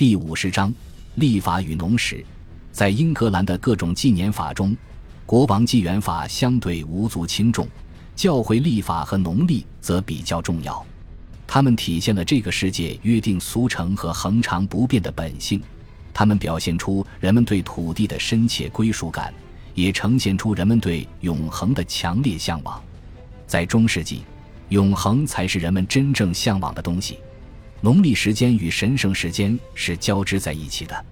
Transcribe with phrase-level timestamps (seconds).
[0.00, 0.72] 第五十章
[1.16, 2.24] 立法与农时，
[2.72, 4.74] 在英格兰的各种纪年法中，
[5.26, 7.68] 国王纪元法相对无足轻重，
[8.16, 10.82] 教会立法和农历则比较重要。
[11.46, 15.60] 它们体现了这个世界约定俗成和恒常不变的本性，
[16.14, 19.34] 它们表现出人们对土地的深切归属感，
[19.74, 22.82] 也呈现出人们对永恒的强烈向往。
[23.46, 24.22] 在中世纪，
[24.70, 27.18] 永恒才是人们真正向往的东西。
[27.82, 31.04] 农历时间与神圣时间是交织在一起的。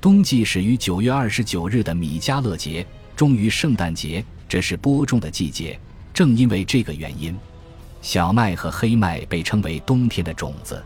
[0.00, 5.78] 冬季始于九月二十九日的米迦勒节，终于圣诞节，这是播种的季节。
[6.14, 7.36] 正因为这个原因，
[8.00, 10.82] 小麦和黑麦被称为冬天的种子。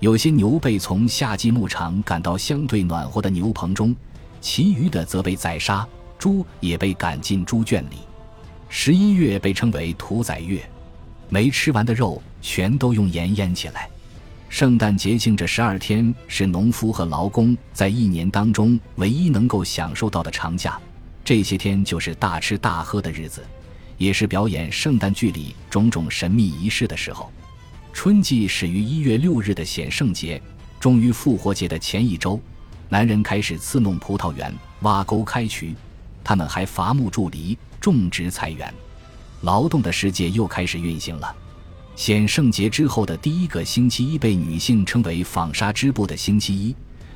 [0.00, 3.96] 有些牛被从夏季牧场赶到相对暖和的牛棚中，
[4.40, 5.86] 其余的则被宰杀。
[6.18, 7.98] 猪也被赶进猪圈里。
[8.68, 10.68] 十一月被称为屠宰月，
[11.28, 13.88] 没吃完的肉全都用盐腌起来。
[14.48, 20.78] 圣诞节庆这十二天是农夫和劳工在一年当中唯一能够享受到的长假，
[21.22, 23.44] 这些天就是大吃大喝的日子，
[23.98, 27.30] 也是表演圣诞剧里种种神秘仪式的时候。
[27.92, 30.40] 春季始于一月六日的显圣节，
[30.80, 32.40] 终于复活节的前一周，
[32.88, 35.74] 男人开始刺弄葡萄园、挖沟开渠，
[36.24, 38.72] 他们还伐木筑篱、种植菜园，
[39.42, 41.34] 劳动的世界又开始运行了。
[41.98, 46.72] 显圣节之后的第一个星期一被女性称为纺纱织布的星期一，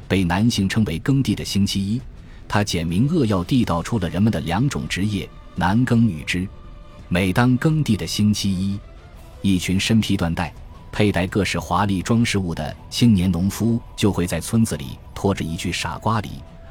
[0.09, 2.01] 被男性称为耕地的星期一。
[2.49, 6.49] 它简明扼要地道出了人们的两种职业：男耕女织。
[7.07, 8.77] 每当耕地的星期一，
[9.41, 10.53] 一群身披缎带、
[10.91, 16.29] 佩戴各式华丽装饰物的青年农夫就会在村子里拖着一具傻瓜犁，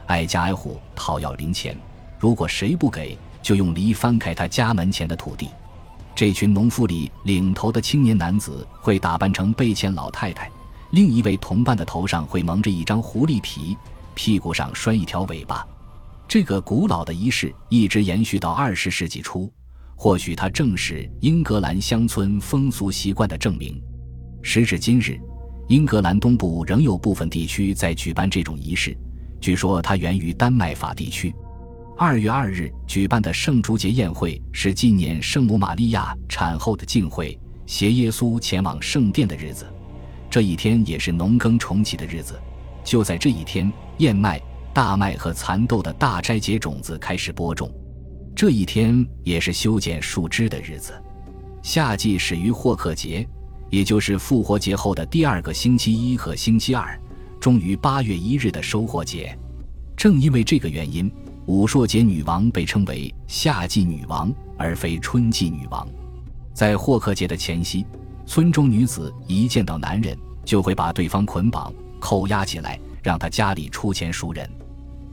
[0.07, 1.77] 挨家挨户讨要零钱。
[2.19, 5.47] 如果谁不给，就用犁翻开他家门前的土地。
[6.22, 10.52] 这群农夫里领头的青年男子会打扮成被欠老太太，
[10.91, 13.75] 另一位同伴的头上会蒙着一张狐狸皮，
[14.13, 15.66] 屁股上拴一条尾巴。
[16.28, 19.52] 这个古老的仪式一直延续到二十世纪初，
[19.95, 23.81] 或许它正是英格兰乡村风俗习惯的证明。
[24.44, 25.19] 时至今日，
[25.69, 28.95] 英格兰东部仍有部分地区在举办这种仪式，
[29.40, 31.34] 据说它源于丹麦法地区。
[31.97, 37.38] 二月二日举办的圣烛节宴会是纪念圣母玛利亚产后的敬会，
[37.68, 39.72] 携耶稣前往圣殿的日子。
[40.30, 42.40] 这一天也是农耕重启的日子。
[42.84, 44.41] 就在这一天，燕麦、
[44.74, 47.72] 大麦和蚕豆的大斋节种子开始播种。
[48.35, 50.94] 这一天也是修剪树枝的日子。
[51.62, 53.28] 夏季始于霍克节，
[53.69, 57.00] 也就是复活节后的第二个星期一和星期二，
[57.40, 59.38] 终于八月一日的收获节。
[59.96, 61.12] 正因为这个原因。
[61.47, 65.88] 武朔节女王被称为夏季女王，而非春季女王。
[66.53, 67.85] 在霍克节的前夕，
[68.25, 74.47] 村中女子一见到男人，就会把对方捆绑、扣押起来，让他家里出钱赎人。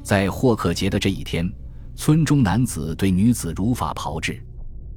[0.03, 1.50] 在霍克节的这一天，
[1.97, 4.43] 村中男子对女子如法炮制。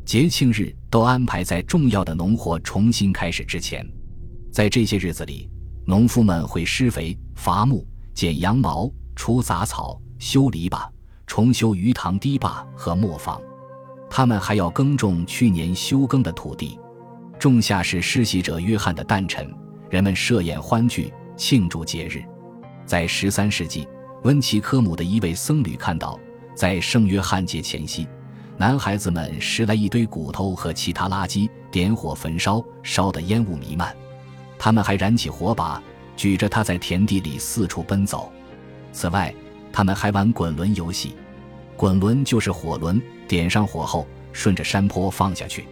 [0.03, 3.87] 节庆日都安排在重要的农活重新开始之前。
[4.51, 5.49] 在这些日子里，
[5.85, 10.90] 农夫们会施肥、伐木、剪羊毛、除杂草、修篱笆。
[11.31, 13.41] 重修鱼塘堤坝和磨坊，
[14.09, 16.77] 他们还要耕种去年休耕的土地。
[17.39, 19.49] 仲夏是世袭者约翰的诞辰，
[19.89, 22.21] 人们设宴欢聚，庆祝节日。
[22.85, 23.87] 在十三世纪，
[24.23, 26.19] 温奇科姆的一位僧侣看到，
[26.53, 28.05] 在圣约翰节前夕，
[28.57, 33.95] 男孩子们拾来一堆骨头和其他垃圾，点火焚烧，烧得烟雾弥漫。
[34.59, 35.81] 他们还燃起火把，
[36.17, 38.29] 举着它在田地里四处奔走。
[38.91, 39.33] 此外，
[39.71, 41.15] 他们还玩滚轮游戏。
[41.75, 45.65] 滚轮就是火轮，点上火后，顺着山坡放下去。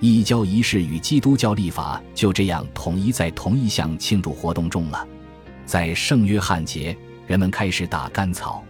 [0.00, 5.06] 异教仪式与基督教历法就这样统一在同一项庆祝活动中了。
[5.64, 8.64] 在圣约翰节，人们开始打干草。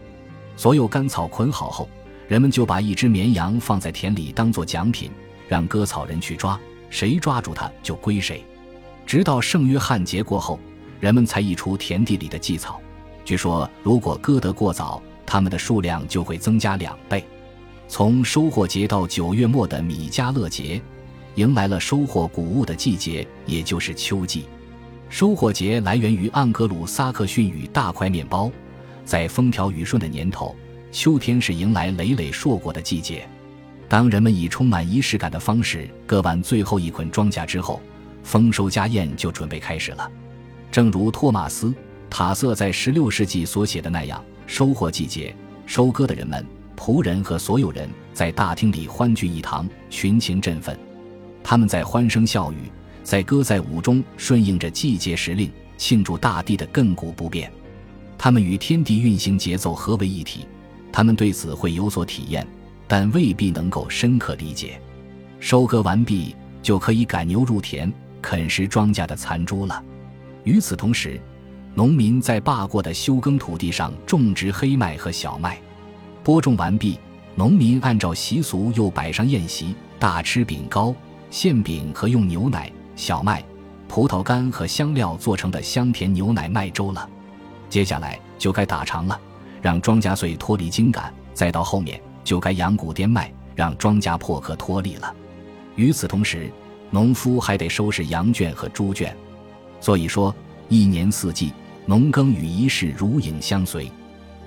[0.56, 1.89] 所有干草捆好后，
[2.28, 5.10] 人们就把一只绵羊放在田里当做奖品，
[5.49, 6.60] 让割草人去抓，
[6.91, 8.44] 谁抓住它就归谁。
[9.06, 10.60] 直到圣约翰节过后，
[11.00, 12.81] 人们才移除田地里的祭草。
[13.25, 17.24] 据说，如果割得过早，它们的数量就会增加两倍。
[17.89, 20.80] 从收获节到九月末的米迦勒节，
[21.34, 24.47] 迎来了收获谷物的季节，也就是秋季。
[25.09, 28.51] 收获节来源于盎格鲁撒克逊语“大块面包”。
[29.04, 30.57] 在风调雨顺的年头，
[30.91, 33.28] 秋天是迎来累累硕果的季节。
[33.89, 37.78] 当人们以充满仪式感的方式割完最后一捆庄稼之后，
[38.22, 40.10] 丰收家宴就准备开始了。
[40.71, 41.66] 正如托马斯·
[42.12, 44.22] 塔瑟在16世纪所写的那样。
[44.47, 46.44] 收获季节，收割的人们、
[46.76, 50.78] 仆人和所有人在大厅里欢聚一堂，群情振奋。
[51.42, 52.70] 他们在欢声笑语、
[53.03, 57.50] 在歌在舞中顺应着季节时令，庆祝大地的亘古不变。
[58.18, 60.47] 他们与天地运行节奏合为一体，
[60.92, 62.47] 他们对此会有所体验，
[62.86, 64.78] 但未必能够深刻理解。
[65.41, 69.82] 收割完毕，就可以赶牛入田，啃食庄稼的残株了。
[70.44, 71.18] 与此同时，
[71.74, 75.59] 农民在罢过的休耕土地上种植黑麦和小麦。
[76.22, 76.98] 播种完毕，
[77.34, 80.95] 农民按照习俗又摆上宴席，大吃饼糕、
[81.30, 83.42] 馅饼和用牛奶、小麦、
[83.89, 87.09] 葡萄干和香料做成的香甜牛奶麦粥了。
[87.71, 89.18] 接下来就该打场了，
[89.63, 91.03] 让庄稼穗脱离茎秆；
[91.33, 95.15] 再到后面就该扬谷颠麦，让庄稼破壳脱粒了。
[95.75, 96.53] 与此同时，
[96.91, 99.16] 农夫还得收拾羊圈和猪圈。
[99.80, 100.33] 所以说，
[100.68, 101.53] 一年四季，
[101.86, 103.90] 农耕与仪式如影相随。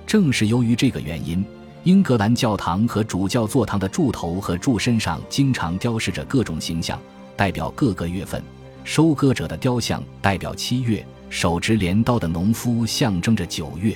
[0.08, 1.44] 正是由于这个原因。
[1.84, 7.00] 英格兰教堂和主教座堂的柱头和柱身上经常雕饰着各种形象，
[7.38, 8.42] 代表各个月份。
[8.84, 13.96] 收割者的雕像代表七月，手执镰刀的农夫象征着九月。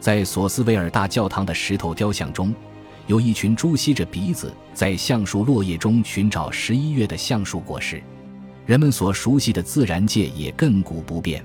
[0.00, 2.52] 在索斯维尔大教堂的石头雕像中，
[3.06, 8.02] 有一群猪吸着鼻子在橡树落叶中寻找十一月的橡树果实。
[8.66, 11.44] 人们所熟悉的自然界也亘古不变，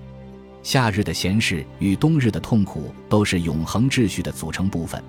[0.63, 5.01] 夏日的闲适与冬日的痛苦都是永恒秩序的组成部分。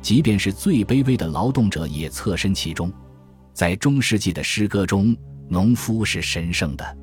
[0.00, 2.92] 即便是最卑微的劳动者也侧身其中，
[3.52, 5.16] 在中世纪的诗歌中，
[5.48, 6.96] 农夫是神圣的。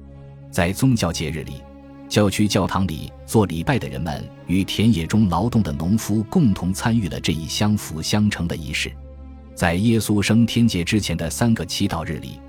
[0.51, 1.61] 在宗教节日里，
[2.09, 8.91] 教区教堂里做礼拜的人们与田野中劳动的农夫共同参与了这一相辅相成的仪式。
[9.55, 12.39] 在耶稣升天节之前的三个祈祷日里，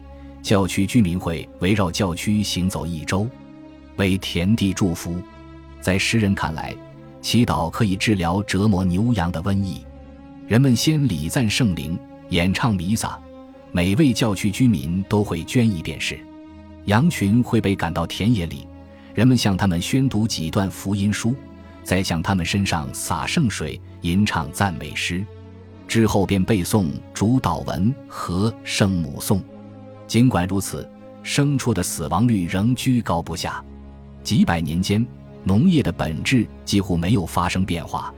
[0.43, 3.29] 教区居民会围绕教区行走一周，
[3.97, 5.21] 为田地祝福。
[5.81, 6.75] 在诗人看来，
[7.21, 9.85] 祈祷可以治疗折磨牛羊的瘟疫。
[10.47, 11.99] 人们先礼赞圣灵，
[12.31, 13.19] 演唱弥撒，
[13.73, 16.19] 每位教区居民都会捐一便士。
[16.87, 18.67] 羊群会被赶到田野里，
[19.15, 21.35] 人们向他们宣读几段福音书，
[21.85, 25.25] 再向他们身上洒圣水，吟唱赞美诗，
[25.87, 29.43] 之后便背诵主祷文和圣母颂。
[30.07, 30.89] 尽管如此，
[31.23, 33.63] 牲畜的死亡率仍居高不下。
[34.23, 35.07] 几百年间，
[35.45, 38.13] 农业的本质几乎没有发生变化，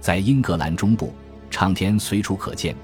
[0.00, 1.12] 在英格兰中部。
[1.48, 2.76] 场田随处可见，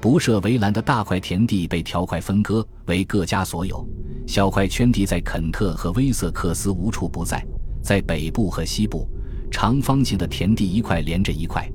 [0.00, 3.88] 不设围栏的大块田地被条块分割为各家所有，
[4.26, 7.42] 小块圈地在肯特和威瑟克斯无处不在。
[7.80, 9.08] 在北部和西部，
[9.50, 11.66] 长方形的田地一块连着一块。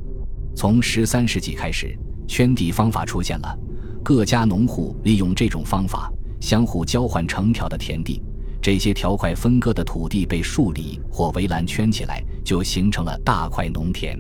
[0.56, 3.57] 从十三世纪开始，圈地方法出现了，
[4.04, 8.21] 各家农户利用这种方法相互交换成条的田地。
[8.63, 14.18] 这些条块分割的土地被树篱或围栏圈起来，就形成了大块农田。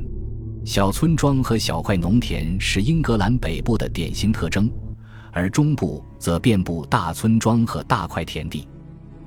[0.65, 4.69] 小村庄和小块农田是英格兰北部的典型特征，
[5.31, 8.67] 而中部则遍布大村庄和大块田地。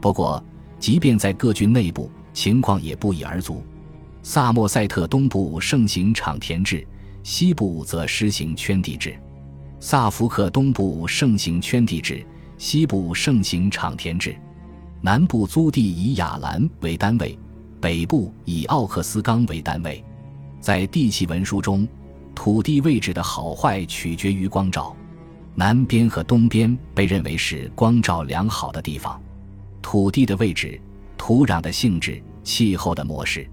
[0.02, 0.44] 不过，
[0.78, 3.64] 即便在各郡内部，情况也不一而足。
[4.22, 6.86] 萨默塞特东部盛行场田制，
[7.22, 9.12] 西部则施行圈地制；
[9.80, 12.22] 萨福克东部盛行圈地制，
[12.58, 14.32] 西部盛行场田制；
[15.06, 17.38] 南部租地以亚兰为单位，
[17.80, 20.04] 北部以奥克斯冈为单位。
[20.60, 21.86] 在地契文书中，
[22.34, 24.96] 土地位置的好坏取决于光照。
[25.54, 29.22] 南边和东边被认为是光照良好的地方。
[29.80, 30.80] 土地的位置、
[31.16, 33.48] 土壤的性质、气候的模式，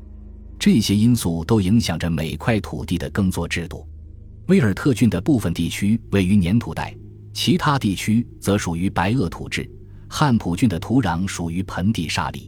[0.58, 3.88] 这些因素都影响着每块土地的耕作制度。
[4.48, 6.96] 威尔特郡的部分地区位于粘土带，
[7.32, 9.70] 其他地区则属于白垩土质。
[10.16, 12.48] 汉普郡的土壤属于盆地沙砾。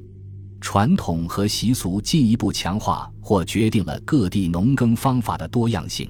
[0.61, 6.07] 传统和习俗进一步强化或决定了各地农耕方法的多样性。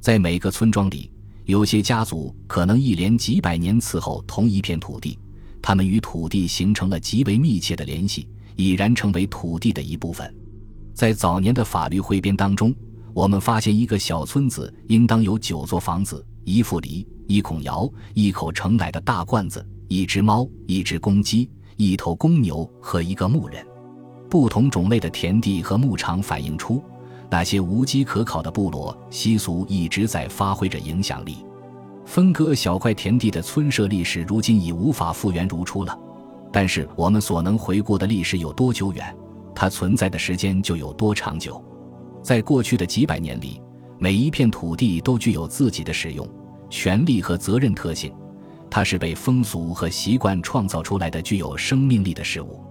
[0.00, 1.08] 在每个村庄里，
[1.44, 5.16] 有些家族可能一连几百年伺候同一片土地，
[5.62, 10.34] 他们与土地形成了极为密切的联系，已然成为土地的一部分。
[10.92, 12.74] 在早年的法律汇编当中，
[13.14, 23.66] 我们发现一个小村子应当有九座房子、一副犁、一孔窑、一口盛奶的大罐子、一只猫、一只公鸡、一头公牛和一个牧人。
[24.30, 26.80] 不同种类的田地和牧场反映出，
[27.28, 31.44] 那些无机可考的部落习俗一直在发挥着影响力。
[32.06, 35.98] 分割小块田地的村社历史如今已无法复原如初了，
[36.52, 39.12] 但是我们所能回顾的历史有多久远，
[39.56, 41.60] 它存在的时间就有多长久。
[42.22, 43.60] 在过去的几百年里，
[43.98, 46.24] 每一片土地都具有自己的使用、
[46.68, 48.14] 权利和责任特性，
[48.70, 52.64] 它是被风俗和习惯创造出来的具有生命力的事物。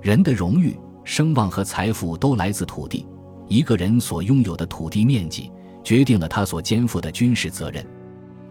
[0.00, 0.78] 人的荣誉。
[1.02, 3.06] 声望和财富都来自土地。
[3.48, 5.50] 一个人所拥有的土地面积，
[5.82, 7.84] 决定了他所肩负的军事责任。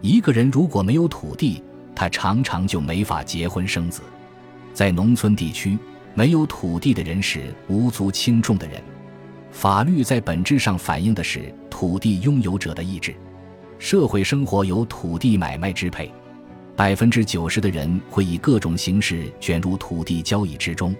[0.02, 1.62] 一个人如果没有土地，
[1.94, 4.02] 他常常就没法结婚生子。
[4.74, 5.78] 在农村地区，
[6.12, 8.82] 没有土地的人是无足轻重的人。
[9.50, 13.14] 法律在本质上反映的是土地拥有者的意志。
[13.78, 16.12] 社会生活由土地买卖支配，
[16.76, 20.94] 百分之九十的人会以各种形式卷入土地交易之中。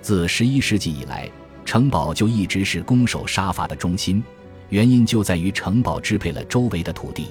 [0.00, 1.30] 自十一世纪以来，
[1.64, 4.22] 城堡就一直是攻守杀伐的中心，
[4.68, 7.28] 原因就在于城堡支配了周围的土地。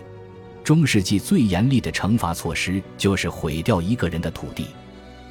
[0.64, 4.68] 中世纪最严厉的惩罚措施就是毁掉一个人的土地。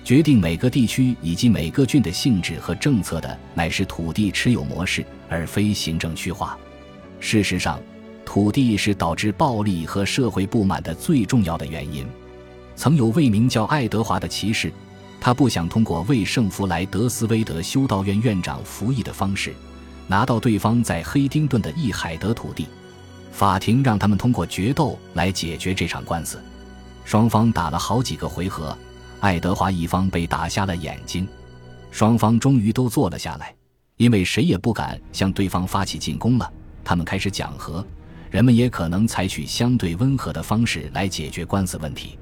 [0.04, 6.58] 决定每个地区以及每个郡的性质和政策的，乃是土地持有模式，而非行政区划。
[7.20, 7.80] 事实上。
[8.22, 12.06] 土地是导致暴力和社会不满的最重要的原因。
[12.80, 14.72] 曾有位名叫爱德华的骑士，
[15.20, 19.54] 他不想通过为圣弗莱德斯威德修道院院长服役的方式，
[20.06, 22.66] 拿到对方在黑丁顿的易海德土地。
[23.32, 26.42] 法庭让他们通过决斗来解决这场官司。
[27.04, 28.74] 双方打了好几个回合，
[29.20, 31.28] 爱德华一方被打瞎了眼睛。
[31.90, 33.54] 双方终于都坐了下来，
[33.98, 36.50] 因为谁也不敢向对方发起进攻了。
[36.82, 37.86] 他们开始讲和。
[38.30, 42.18] 人们也可能采取相对温和的方式来解决官司问题。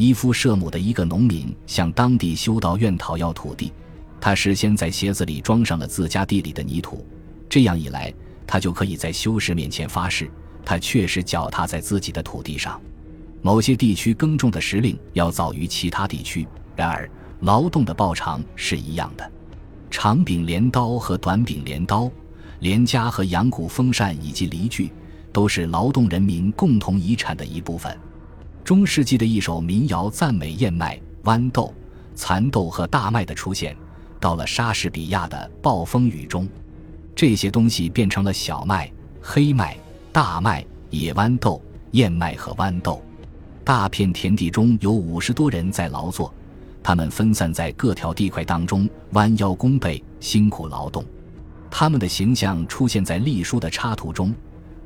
[0.00, 3.70] 依夫舍姆的一个农民向当地修道院讨要土地，
[4.18, 7.06] 他事先在鞋子里装上了自家地里的泥土，
[7.50, 8.10] 这样一来，
[8.46, 10.30] 他就可以在修士面前发誓，
[10.64, 12.80] 他确实脚踏在自己的土地上。
[13.42, 17.06] 某些地区耕种的时令要早于其他地区，然而
[17.40, 19.32] 劳动的报偿是一样的。
[19.90, 22.10] 长柄镰刀和短柄镰刀，
[22.60, 24.90] 镰夹和羊骨风扇以及犁具。
[25.32, 27.96] 都是劳动人民共同遗产的一部分。
[28.64, 31.74] 中世纪的一首民谣赞美燕麦、豌豆、
[32.14, 33.76] 蚕豆和大麦的出现，
[34.20, 36.48] 到了莎士比亚的《暴风雨》中，
[37.14, 38.90] 这些东西变成了小麦、
[39.20, 39.76] 黑麦、
[40.12, 41.60] 大麦、野豌豆、
[41.92, 43.02] 燕麦和豌豆。
[43.64, 46.32] 大片田地中有五十多人在劳作，
[46.82, 51.04] 他们分散在各条地块当中，弯腰弓背，辛苦劳动。
[51.70, 54.34] 他们的形象出现在隶书的插图中。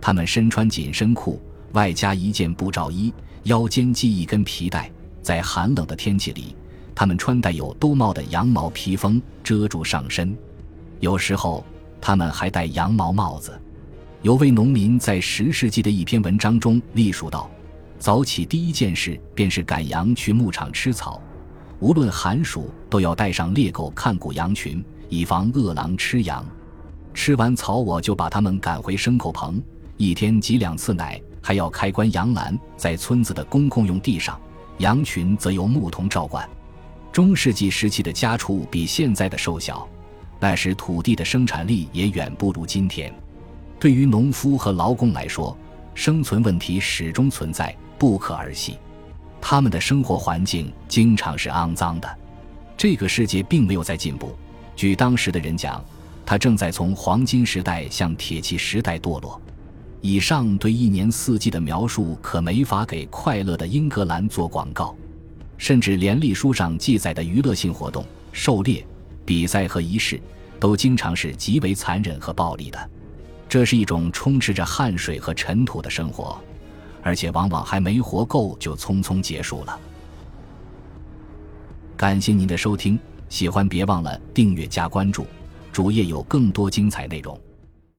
[0.00, 1.40] 他们身穿紧身裤，
[1.72, 3.10] 外加一件布罩衣，
[3.44, 4.90] 腰间系一根皮带。
[5.22, 6.54] 在寒冷的天气里，
[6.94, 10.36] 他们穿带有兜帽的羊毛披风遮住上身，
[11.00, 11.64] 有时候
[11.98, 13.58] 他们还戴羊毛帽子。
[14.20, 17.50] 有位农民在十世纪的一篇文章中隶述道
[17.98, 21.22] ：“早起第一件事便是赶羊去牧场吃草，
[21.80, 26.44] 无论寒暑都要带上猎狗看顾羊群，以防饿狼吃羊。
[27.14, 29.62] 吃完草，我就把他们赶回牲口棚。”
[29.96, 34.40] 一天挤两次奶，还要开关羊栏，在村子的公共用地上，
[34.78, 36.48] 羊群则由牧童照管。
[37.12, 39.86] 中世纪时期的家畜比现在的瘦小，
[40.40, 43.12] 那时土地的生产力也远不如今天。
[43.78, 45.54] 对于农夫和劳工来说，
[45.94, 48.78] 生存问题始终存在，不可儿戏。
[49.38, 52.18] 他们的生活环境经常是肮脏的。
[52.74, 54.34] 这个世界并没有在进步。
[54.74, 55.84] 据当时的人讲，
[56.24, 59.38] 它正在从黄金时代向铁器时代堕落。
[60.06, 64.94] 以上对一年四季的描述可没法给快乐的英格兰做广告，
[65.56, 68.86] 甚至连历书上记载的娱乐性活动、狩猎、
[69.24, 70.20] 比赛和仪式，
[70.60, 72.90] 都经常是极为残忍和暴力的。
[73.48, 76.38] 这是一种充斥着汗水和尘土的生活，
[77.02, 79.80] 而且往往还没活够就匆匆结束了。
[81.96, 82.98] 感谢您的收听，
[83.30, 85.26] 喜欢别忘了订阅加关注，
[85.72, 87.40] 主页有更多精彩内容。